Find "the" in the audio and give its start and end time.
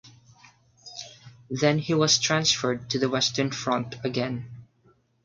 2.97-3.07